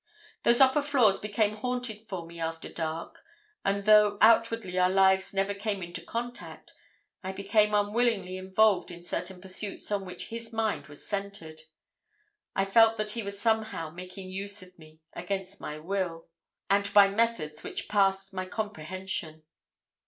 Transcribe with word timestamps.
Those 0.41 0.59
upper 0.59 0.81
floors 0.81 1.19
became 1.19 1.57
haunted 1.57 2.07
for 2.09 2.25
me 2.25 2.39
after 2.39 2.67
dark, 2.73 3.23
and, 3.63 3.83
though 3.83 4.17
outwardly 4.19 4.79
our 4.79 4.89
lives 4.89 5.31
never 5.31 5.53
came 5.53 5.83
into 5.83 6.01
contact, 6.03 6.73
I 7.21 7.33
became 7.33 7.75
unwillingly 7.75 8.35
involved 8.35 8.89
in 8.89 9.03
certain 9.03 9.39
pursuits 9.39 9.91
on 9.91 10.03
which 10.03 10.29
his 10.29 10.51
mind 10.51 10.87
was 10.87 11.07
centred. 11.07 11.61
I 12.55 12.65
felt 12.65 12.97
that 12.97 13.11
he 13.11 13.21
was 13.21 13.39
somehow 13.39 13.91
making 13.91 14.31
use 14.31 14.63
of 14.63 14.79
me 14.79 15.01
against 15.13 15.59
my 15.61 15.77
will, 15.77 16.27
and 16.67 16.91
by 16.95 17.07
methods 17.07 17.61
which 17.63 17.87
passed 17.87 18.33
my 18.33 18.47
comprehension. 18.47 19.43